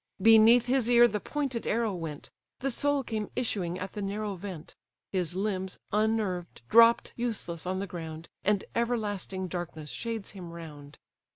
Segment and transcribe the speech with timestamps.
[0.19, 4.75] Beneath his ear the pointed arrow went; The soul came issuing at the narrow vent:
[5.11, 10.97] His limbs, unnerved, drop useless on the ground, And everlasting darkness shades him round.